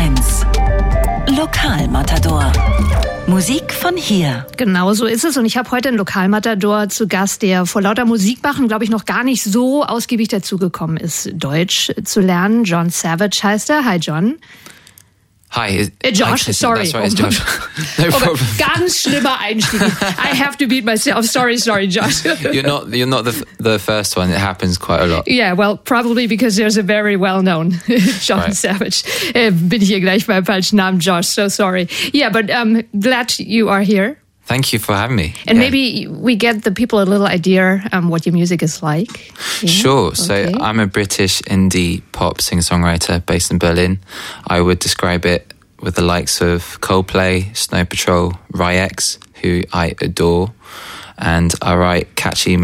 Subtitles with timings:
[0.00, 0.46] 1.
[1.36, 2.50] Lokalmatador.
[3.26, 4.46] Musik von hier.
[4.56, 5.36] Genau so ist es.
[5.36, 8.88] Und ich habe heute einen Lokalmatador zu Gast, der vor lauter Musik machen, glaube ich,
[8.88, 12.64] noch gar nicht so ausgiebig dazugekommen ist, Deutsch zu lernen.
[12.64, 13.84] John Savage heißt er.
[13.84, 14.38] Hi, John.
[15.52, 16.88] Hi, äh, Josh, I, sorry.
[16.92, 17.40] Right, it's Josh.
[17.98, 18.46] no oh, problem.
[18.56, 19.80] Ganz schlimmer Einstieg.
[20.16, 21.24] I have to beat myself.
[21.24, 22.24] Sorry, sorry, Josh.
[22.52, 24.30] you're not you're not the the first one.
[24.30, 25.26] It happens quite a lot.
[25.26, 27.80] Yeah, well, probably because there's a very well-known
[28.20, 28.54] John right.
[28.54, 29.02] Savage.
[29.34, 31.26] Äh, bin hier gleich beim falschen Namen, Josh.
[31.26, 31.88] So sorry.
[32.12, 34.19] Yeah, but um, glad you are here.
[34.50, 35.32] Thank you for having me.
[35.46, 35.64] And yeah.
[35.64, 39.32] maybe we get the people a little idea um, what your music is like.
[39.62, 39.70] Yeah?
[39.70, 40.06] Sure.
[40.08, 40.16] Okay.
[40.16, 44.00] So I'm a British indie pop singer-songwriter based in Berlin.
[44.48, 49.94] I would describe it with the likes of Coldplay, Snow Patrol, RY X, who I
[50.00, 50.52] adore,
[51.16, 52.56] and I write catchy,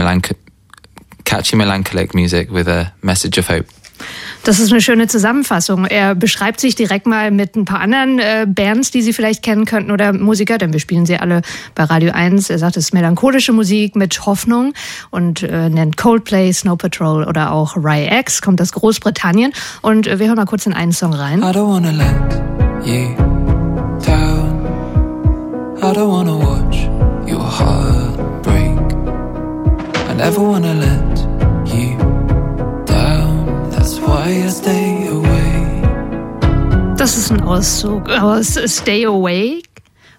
[1.22, 3.66] catchy melancholic music with a message of hope.
[4.46, 5.86] Das ist eine schöne Zusammenfassung.
[5.86, 9.64] Er beschreibt sich direkt mal mit ein paar anderen äh, Bands, die Sie vielleicht kennen
[9.64, 11.42] könnten oder Musiker, denn wir spielen sie alle
[11.74, 12.48] bei Radio 1.
[12.48, 14.72] Er sagt, es ist melancholische Musik mit Hoffnung
[15.10, 19.52] und äh, nennt Coldplay, Snow Patrol oder auch Rye X, kommt aus Großbritannien.
[19.82, 21.40] Und äh, wir hören mal kurz in einen Song rein.
[21.40, 23.16] I don't wanna let you
[24.06, 24.64] down.
[25.78, 26.88] I don't wanna watch
[27.28, 28.78] your heart break.
[30.08, 31.15] I never wanna let
[36.96, 39.62] Das ist ein Auszug aus Stay Awake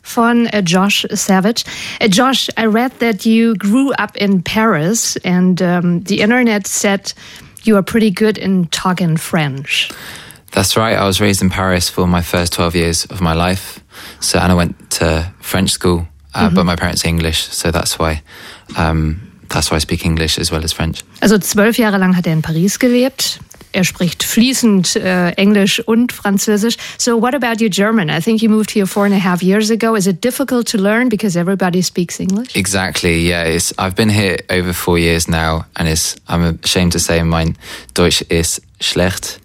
[0.02, 1.66] von uh, Josh Savage.
[2.02, 7.14] Uh, Josh, I read that you grew up in Paris and um, the internet said
[7.64, 9.90] you are pretty good in talking French.
[10.52, 10.98] That's right.
[10.98, 13.82] I was raised in Paris for my first 12 years of my life.
[14.22, 16.54] So, and I went to French school, uh, mm -hmm.
[16.54, 18.22] but my parents are English, so that's why
[18.78, 21.04] um, that's why I speak English as well as French.
[21.20, 23.40] Also zwölf Jahre lang hat er in Paris gelebt.
[23.72, 26.78] Er spricht fließend äh, Englisch und Französisch.
[26.98, 28.10] So what about your German?
[28.10, 29.96] I think you moved here four and a half years ago.
[29.96, 32.56] Is it difficult to learn because everybody speaks English?
[32.56, 33.28] Exactly.
[33.28, 37.58] Yeah, I've been here over four years now, and it's, I'm ashamed to say mein
[37.94, 39.40] Deutsch ist schlecht.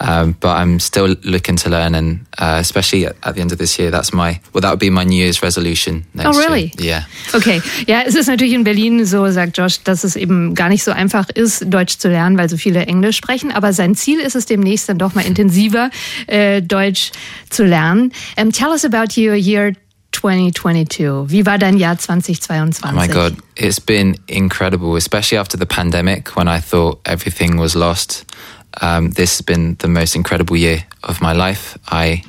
[0.00, 3.58] Um, but I'm still looking to learn, and uh, especially at, at, the end of
[3.58, 6.06] this year, that's my well, that would be my New Year's resolution.
[6.18, 6.72] oh, really?
[6.78, 7.04] Year.
[7.32, 7.36] Yeah.
[7.36, 7.60] Okay.
[7.86, 10.92] Ja, es ist natürlich in Berlin so, sagt Josh, dass es eben gar nicht so
[10.92, 13.52] einfach ist, Deutsch zu lernen, weil so viele Englisch sprechen.
[13.52, 15.90] Aber sein Ziel ist es demnächst dann doch mal intensiver
[16.28, 17.12] äh, Deutsch
[17.50, 18.12] zu lernen.
[18.38, 19.74] Um, tell us about your year
[20.12, 21.30] 2022.
[21.30, 22.84] Wie war dein Jahr 2022?
[22.84, 27.74] Oh my God, it's been incredible, especially after the pandemic when I thought everything was
[27.74, 28.24] lost.
[28.80, 31.78] Um, this has been the most incredible year of my life.
[31.88, 32.22] I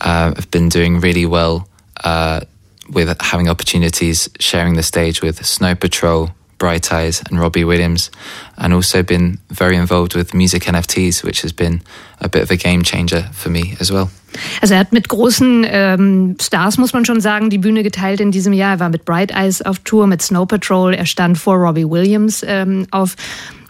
[0.00, 1.68] uh, have been doing really well
[2.04, 2.40] uh,
[2.88, 8.10] with having opportunities, sharing the stage with Snow Patrol, Bright Eyes, and Robbie Williams,
[8.58, 11.82] and also been very involved with music NFTs, which has been
[12.20, 14.10] a bit of a game changer for me as well.
[14.60, 18.30] Also er hat mit großen ähm, Stars, muss man schon sagen, die Bühne geteilt in
[18.30, 18.74] diesem Jahr.
[18.74, 20.94] Er war mit Bright Eyes auf Tour, mit Snow Patrol.
[20.94, 23.16] Er stand vor Robbie Williams ähm, auf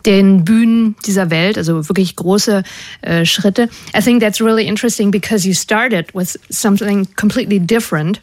[0.06, 2.62] den Bühnen dieser Welt, also wirklich große
[3.02, 3.68] äh, Schritte.
[3.96, 8.20] I think that's really interesting because you started with something completely different.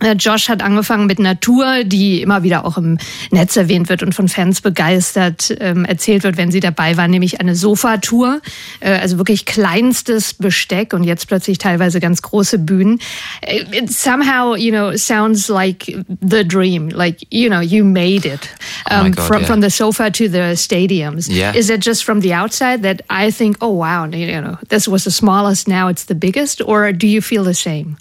[0.00, 2.98] Äh, Josh hat angefangen mit Natur, die immer wieder auch im
[3.30, 7.40] Netz erwähnt wird und von Fans begeistert ähm, erzählt wird, wenn sie dabei waren, nämlich
[7.40, 8.42] eine Sofatour,
[8.80, 13.00] äh, also wirklich kleinstes Besteck und jetzt plötzlich teilweise ganz große Bühnen.
[13.40, 15.86] Äh, it somehow, you know, sounds like
[16.20, 18.50] the dream, like you know, you made it
[18.90, 19.46] um, oh God, from yeah.
[19.46, 21.28] from the sofa to the stadiums.
[21.28, 21.54] Yeah.
[21.56, 25.04] Is it just from the outside that I think, oh wow, you know, this was
[25.04, 27.96] the smallest, now it's the biggest, or do you feel the same?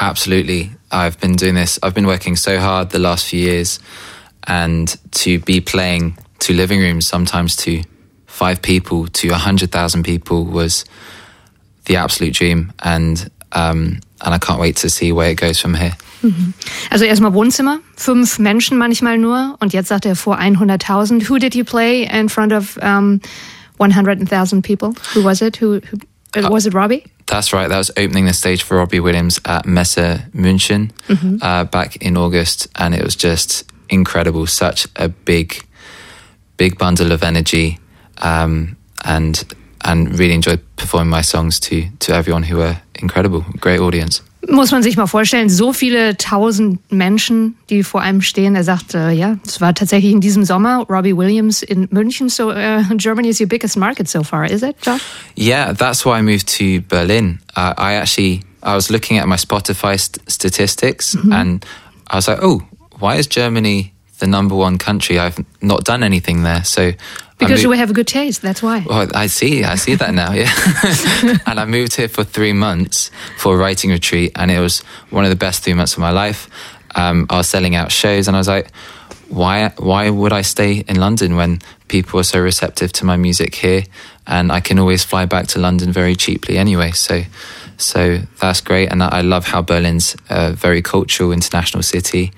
[0.00, 0.70] Absolutely.
[0.90, 3.78] I've been doing this, I've been working so hard the last few years,
[4.46, 7.82] and to be playing to living rooms, sometimes to
[8.26, 10.84] five people, to 100,000 people, was
[11.84, 12.72] the absolute dream.
[12.82, 15.96] And, um, and I can't wait to see where it goes from here.
[16.22, 16.52] Mhm.
[16.90, 21.28] Also erstmal Wohnzimmer, fünf Menschen manchmal nur und jetzt sagt er vor 100.000.
[21.28, 23.20] Who did you play in front of um,
[23.78, 24.94] 100,000 people?
[25.14, 25.60] Who was it?
[25.60, 25.98] Who, who
[26.36, 27.04] was it Robbie?
[27.26, 27.68] That's right.
[27.68, 31.36] That was opening the stage for Robbie Williams at Messe München mm-hmm.
[31.42, 34.46] uh, back in August, and it was just incredible.
[34.46, 35.64] Such a big,
[36.56, 37.78] big bundle of energy,
[38.18, 39.42] um, and
[39.82, 43.44] and really enjoyed performing my songs to to everyone who were incredible.
[43.60, 44.22] Great audience.
[44.50, 48.56] Muss man sich mal vorstellen, so viele tausend Menschen, die vor einem stehen.
[48.56, 52.28] Er sagt, äh, ja, es war tatsächlich in diesem Sommer Robbie Williams in München.
[52.28, 55.00] So uh, Germany is your biggest market so far, is it, Josh?
[55.36, 57.38] Yeah, that's why I moved to Berlin.
[57.56, 61.32] Uh, I actually, I was looking at my Spotify st statistics mm -hmm.
[61.32, 61.64] and
[62.10, 62.62] I was like, oh,
[62.98, 66.64] why is Germany the number one country, I've not done anything there.
[66.64, 66.92] So
[67.40, 68.84] because you have a good taste, that's why.
[68.86, 70.52] Well, I see, I see that now, yeah.
[71.46, 74.80] and I moved here for three months for a writing retreat, and it was
[75.10, 76.48] one of the best three months of my life.
[76.94, 78.70] Um, I was selling out shows, and I was like,
[79.28, 83.54] why, why would I stay in London when people are so receptive to my music
[83.54, 83.84] here,
[84.26, 86.90] and I can always fly back to London very cheaply anyway.
[86.90, 87.22] So,
[87.78, 92.32] so that's great, and I love how Berlin's a very cultural international city,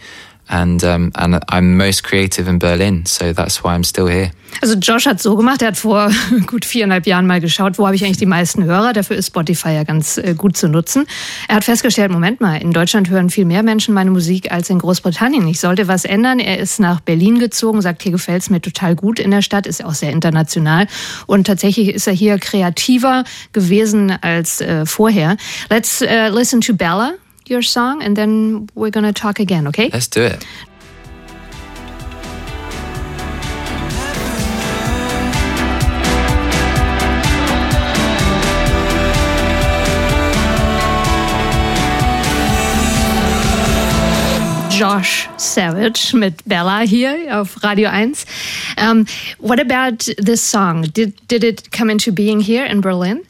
[0.52, 4.30] and um, and I'm most creative in Berlin, so that's why I'm still here.
[4.60, 6.10] Also Josh hat so gemacht, er hat vor
[6.46, 8.92] gut viereinhalb Jahren mal geschaut, wo habe ich eigentlich die meisten Hörer.
[8.92, 11.06] Dafür ist Spotify ja ganz äh, gut zu nutzen.
[11.48, 14.78] Er hat festgestellt, Moment mal, in Deutschland hören viel mehr Menschen meine Musik als in
[14.78, 15.48] Großbritannien.
[15.48, 16.38] Ich sollte was ändern.
[16.38, 19.66] Er ist nach Berlin gezogen, sagt, hier gefällt es mir total gut in der Stadt,
[19.66, 20.86] ist auch sehr international.
[21.26, 25.38] Und tatsächlich ist er hier kreativer gewesen als äh, vorher.
[25.70, 27.14] Let's uh, listen to Bella.
[27.46, 29.90] Your song and then we're going to talk again, okay?
[29.92, 30.44] Let's do it.
[44.82, 48.24] Josh Savage mit Bella hier auf Radio 1.
[48.78, 49.06] Um,
[49.38, 50.82] what about this song?
[50.92, 53.22] Did, did it come into being here in Berlin?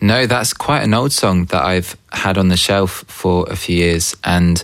[0.00, 3.76] No, that's quite an old song that I've had on the shelf for a few
[3.76, 4.16] years.
[4.24, 4.62] And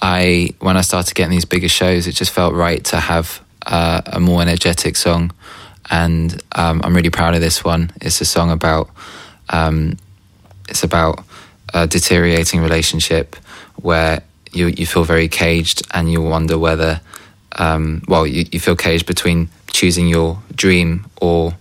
[0.00, 4.02] I, when I started getting these bigger shows, it just felt right to have uh,
[4.06, 5.32] a more energetic song.
[5.90, 7.92] And um, I'm really proud of this one.
[8.00, 8.90] It's a song about,
[9.48, 9.96] um,
[10.68, 11.24] it's about
[11.72, 13.36] a deteriorating relationship
[13.76, 14.22] where
[14.52, 17.00] you you feel very caged and you wonder whether,
[17.52, 21.54] um, well, you, you feel caged between choosing your dream or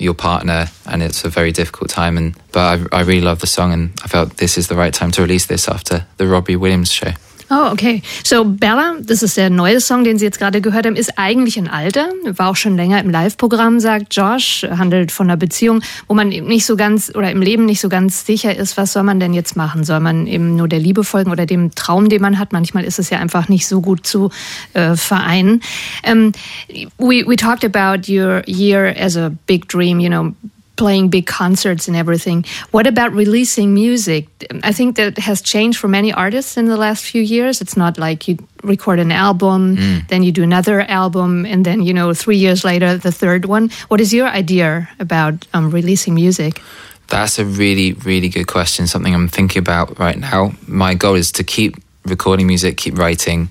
[0.00, 3.46] your partner and it's a very difficult time and but I, I really love the
[3.46, 6.56] song and I felt this is the right time to release this after the Robbie
[6.56, 7.12] Williams show.
[7.52, 8.00] Oh, okay.
[8.22, 11.58] So Bella, das ist der neue Song, den Sie jetzt gerade gehört haben, ist eigentlich
[11.58, 16.14] ein alter, war auch schon länger im Live-Programm, sagt Josh, handelt von einer Beziehung, wo
[16.14, 19.02] man eben nicht so ganz oder im Leben nicht so ganz sicher ist, was soll
[19.02, 19.82] man denn jetzt machen?
[19.82, 22.52] Soll man eben nur der Liebe folgen oder dem Traum, den man hat?
[22.52, 24.30] Manchmal ist es ja einfach nicht so gut zu
[24.74, 25.60] äh, vereinen.
[26.08, 26.30] Um,
[26.98, 30.34] we, we talked about your year as a big dream, you know,
[30.80, 32.42] playing big concerts and everything.
[32.70, 34.24] What about releasing music?
[34.64, 37.60] I think that has changed for many artists in the last few years.
[37.60, 40.08] It's not like you record an album, mm.
[40.08, 43.68] then you do another album, and then, you know, three years later, the third one.
[43.88, 46.62] What is your idea about um, releasing music?
[47.08, 48.86] That's a really, really good question.
[48.86, 50.52] Something I'm thinking about right now.
[50.66, 53.50] My goal is to keep recording music, keep writing,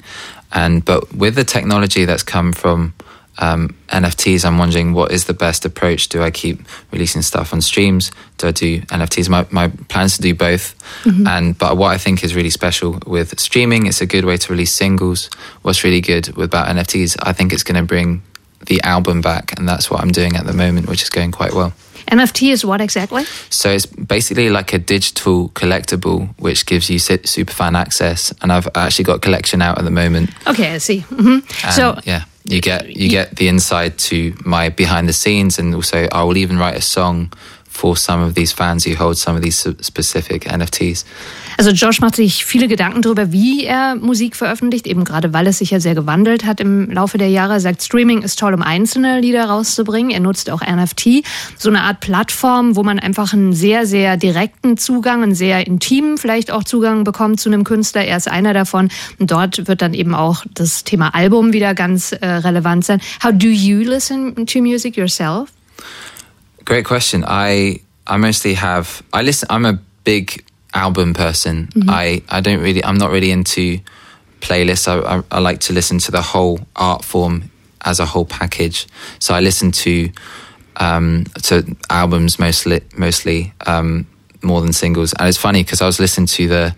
[0.52, 2.94] and but with the technology that's come from
[3.40, 6.10] um, NFTs, I'm wondering what is the best approach.
[6.10, 6.60] Do I keep
[6.92, 8.12] releasing stuff on streams?
[8.38, 9.30] Do I do NFTs?
[9.30, 10.78] My, my plans to do both.
[11.04, 11.28] Mm-hmm.
[11.28, 14.52] And but what I think is really special with streaming, it's a good way to
[14.52, 15.30] release singles.
[15.62, 18.22] What's really good about NFTs, I think it's going to bring
[18.66, 21.54] the album back, and that's what I'm doing at the moment, which is going quite
[21.54, 21.74] well.
[22.12, 23.24] NFT is what exactly?
[23.50, 28.68] So it's basically like a digital collectible which gives you super fan access, and I've
[28.76, 30.32] actually got a collection out at the moment.
[30.48, 31.00] Okay, I see.
[31.02, 31.70] Mm-hmm.
[31.72, 36.08] So yeah, you get you get the insight to my behind the scenes, and also
[36.12, 37.32] I will even write a song
[37.80, 41.06] for some of these fans who hold some of these specific NFTs.
[41.58, 45.60] Also Josh macht sich viele Gedanken darüber, wie er Musik veröffentlicht, eben gerade weil es
[45.60, 47.54] sich ja sehr gewandelt hat im Laufe der Jahre.
[47.54, 50.12] Er sagt, Streaming ist toll, um einzelne Lieder rauszubringen.
[50.12, 51.24] Er nutzt auch NFT,
[51.58, 56.18] so eine Art Plattform, wo man einfach einen sehr, sehr direkten Zugang, einen sehr intimen
[56.18, 58.04] vielleicht auch Zugang bekommt zu einem Künstler.
[58.04, 58.90] Er ist einer davon.
[59.20, 63.02] Und dort wird dann eben auch das Thema Album wieder ganz äh, relevant sein.
[63.24, 65.50] How do you listen to music yourself?
[66.70, 67.26] Great question.
[67.28, 71.68] I I mostly have I listen I'm a big album person.
[71.68, 71.90] Mm-hmm.
[71.90, 73.80] I, I don't really, I'm not really into
[74.42, 74.88] playlists.
[74.88, 78.88] I, I, I, like to listen to the whole art form as a whole package.
[79.20, 80.10] So I listen to
[80.78, 84.06] um, to albums mostly, mostly um,
[84.42, 85.14] more than singles.
[85.20, 86.76] And it's funny because I was listening to the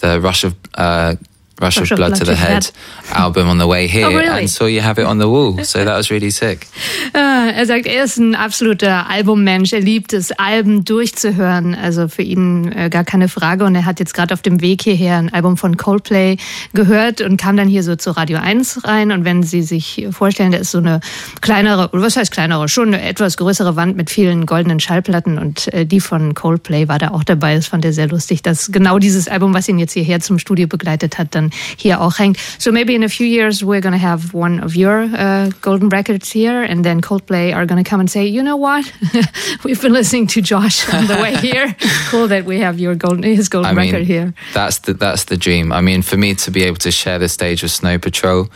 [0.00, 1.16] the Rush of uh,
[1.60, 2.72] Rush, Rush of Blood, Blood to the Head, head
[3.12, 4.40] album on the way here oh, really?
[4.40, 5.62] and saw you have it on the wall.
[5.64, 6.66] So that was really sick.
[7.14, 9.72] Uh, er sagt, er ist ein absoluter Albummensch.
[9.72, 11.74] Er liebt es, Alben durchzuhören.
[11.74, 13.64] Also für ihn äh, gar keine Frage.
[13.64, 16.36] Und er hat jetzt gerade auf dem Weg hierher ein Album von Coldplay
[16.72, 19.12] gehört und kam dann hier so zu Radio 1 rein.
[19.12, 21.00] Und wenn Sie sich vorstellen, da ist so eine
[21.40, 25.72] kleinere, oder was heißt kleinere, schon eine etwas größere Wand mit vielen goldenen Schallplatten und
[25.72, 27.54] äh, die von Coldplay war da auch dabei.
[27.54, 30.66] Das fand er sehr lustig, dass genau dieses Album, was ihn jetzt hierher zum Studio
[30.66, 32.38] begleitet hat, dann hier auch hängt.
[32.58, 35.88] So maybe in a few years we're going to have one of your uh, golden
[35.88, 38.90] records here and then Coldplay are going to come and say, you know what?
[39.64, 41.74] We've been listening to Josh on the way here.
[42.08, 44.34] cool that we have your golden, his golden I mean, record here.
[44.54, 45.72] That's the, that's the dream.
[45.72, 48.48] I mean, for me to be able to share the stage with Snow Patrol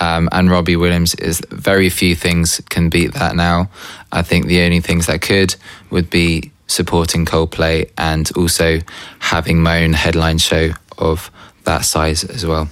[0.00, 3.68] Um, and Robbie Williams is very few things can beat that now.
[4.10, 5.54] I think the only things that could
[5.90, 8.80] would be supporting Coldplay and also
[9.20, 11.30] having my own headline show of
[11.64, 12.68] that size as well.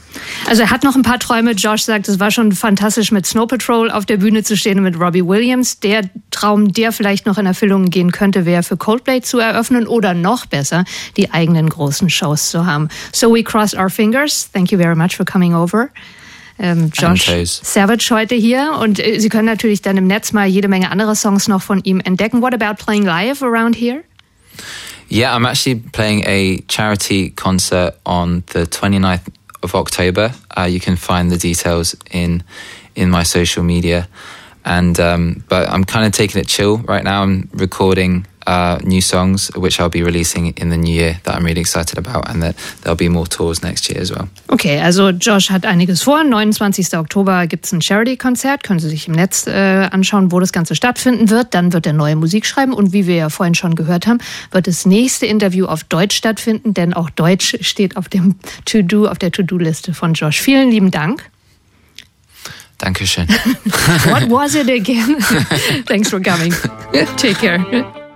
[0.47, 1.53] Also er hat noch ein paar Träume.
[1.53, 4.85] Josh sagt, es war schon fantastisch mit Snow Patrol auf der Bühne zu stehen und
[4.85, 5.81] mit Robbie Williams.
[5.81, 10.15] Der Traum, der vielleicht noch in Erfüllung gehen könnte, wäre für Coldplay zu eröffnen oder
[10.15, 10.85] noch besser,
[11.17, 12.89] die eigenen großen Shows zu haben.
[13.13, 14.51] So we cross our fingers.
[14.53, 15.89] Thank you very much for coming over.
[16.59, 17.31] Ähm, Josh
[17.63, 21.17] Savage heute hier und äh, Sie können natürlich dann im Netz mal jede Menge andere
[21.17, 22.43] Songs noch von ihm entdecken.
[22.43, 24.03] What about playing live around here?
[25.13, 29.29] Yeah, I'm actually playing a charity concert on the 29th
[29.61, 30.33] of October.
[30.57, 32.45] Uh, you can find the details in
[32.95, 34.09] in my social media.
[34.65, 37.25] And um, but I'm kind of taking it chill right now.
[37.25, 41.45] I'm recording uh, new songs, which I'll be releasing in the new year that I'm
[41.45, 44.29] really excited about, and that there'll be more tours next year as well.
[44.49, 46.25] Okay, also Josh hat einiges vor.
[46.25, 46.95] 29.
[46.95, 49.53] Oktober gibt es ein Charity-Konzert, können Sie sich im Netz äh,
[49.91, 51.55] anschauen, wo das Ganze stattfinden wird.
[51.55, 54.19] Dann wird er neue Musik schreiben und wie wir ja vorhin schon gehört haben,
[54.51, 59.19] wird das nächste Interview auf Deutsch stattfinden, denn auch Deutsch steht auf dem To-Do, auf
[59.19, 60.41] der To-Do-Liste von Josh.
[60.41, 61.31] Vielen lieben Dank.
[62.79, 63.29] Dankeschön.
[64.09, 65.19] What was it again?
[65.87, 66.53] Thanks for coming.
[67.19, 68.10] Take care.